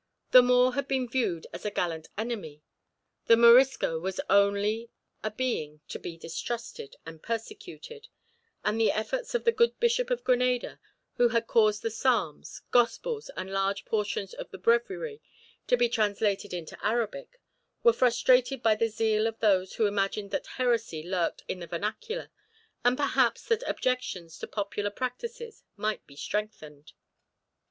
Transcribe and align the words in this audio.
The 0.31 0.41
Moor 0.41 0.71
had 0.73 0.87
been 0.87 1.07
viewed 1.07 1.45
as 1.53 1.63
a 1.63 1.69
gallant 1.69 2.07
enemy, 2.17 2.63
the 3.27 3.37
Morisco 3.37 3.99
was 3.99 4.19
only 4.31 4.89
a 5.23 5.29
being 5.29 5.81
to 5.89 5.99
be 5.99 6.17
distrusted 6.17 6.95
and 7.05 7.21
persecuted; 7.21 8.07
and 8.65 8.81
the 8.81 8.91
efforts 8.91 9.35
of 9.35 9.43
the 9.43 9.51
good 9.51 9.79
Bishop 9.79 10.09
of 10.09 10.23
Granada, 10.23 10.79
who 11.17 11.27
had 11.29 11.45
caused 11.45 11.83
the 11.83 11.91
Psalms, 11.91 12.63
Gospels, 12.71 13.29
and 13.37 13.53
large 13.53 13.85
portions 13.85 14.33
of 14.33 14.49
the 14.49 14.57
Breviary 14.57 15.21
to 15.67 15.77
be 15.77 15.87
translated 15.87 16.51
into 16.51 16.83
Arabic, 16.83 17.39
were 17.83 17.93
frustrated 17.93 18.63
by 18.63 18.73
the 18.73 18.87
zeal 18.89 19.27
of 19.27 19.37
those 19.37 19.73
who 19.75 19.85
imagined 19.85 20.31
that 20.31 20.47
heresy 20.57 21.03
lurked 21.03 21.43
in 21.47 21.59
the 21.59 21.67
vernacular, 21.67 22.31
and 22.83 22.97
perhaps 22.97 23.43
that 23.43 23.61
objections 23.69 24.39
to 24.39 24.47
popular 24.47 24.89
practices 24.89 25.63
might 25.75 26.07
be 26.07 26.15
strengthened. 26.15 26.93